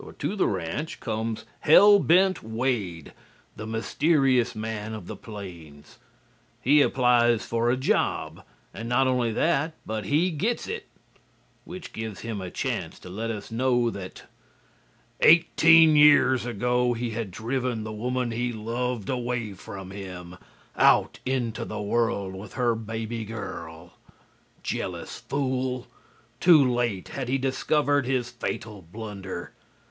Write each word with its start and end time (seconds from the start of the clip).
To 0.17 0.35
the 0.35 0.47
ranch 0.47 0.99
comes 0.99 1.45
"Hell 1.59 1.99
Bent" 1.99 2.41
Wade, 2.41 3.13
the 3.55 3.67
mysterious 3.67 4.55
man 4.55 4.95
of 4.95 5.05
the 5.05 5.15
plains. 5.15 5.99
He 6.59 6.81
applies 6.81 7.45
for 7.45 7.69
a 7.69 7.77
job, 7.77 8.43
and 8.73 8.89
not 8.89 9.05
only 9.05 9.31
that, 9.33 9.75
but 9.85 10.05
he 10.05 10.31
gets 10.31 10.67
it, 10.67 10.87
which 11.65 11.93
gives 11.93 12.21
him 12.21 12.41
a 12.41 12.49
chance 12.49 12.97
to 12.97 13.09
let 13.11 13.29
us 13.29 13.51
know 13.51 13.91
that: 13.91 14.23
"EIGHTEEN 15.21 15.95
YEARS 15.95 16.47
AGO 16.47 16.93
HE 16.93 17.11
HAD 17.11 17.29
DRIVEN 17.29 17.83
THE 17.83 17.93
WOMAN 17.93 18.31
HE 18.31 18.53
LOVED 18.53 19.07
AWAY 19.07 19.53
FROM 19.53 19.91
HIM, 19.91 20.35
OUT 20.77 21.19
INTO 21.27 21.63
THE 21.63 21.79
WORLD 21.79 22.33
WITH 22.33 22.53
HER 22.53 22.73
BABY 22.73 23.25
GIRL... 23.25 23.93
JEALOUS 24.63 25.19
FOOL!... 25.29 25.85
TOO 26.39 26.73
LATE 26.73 27.09
HAD 27.09 27.29
HE 27.29 27.37
DISCOVERED 27.37 28.07
HIS 28.07 28.31
FATAL 28.31 28.87
BLUNDER.... 28.91 29.51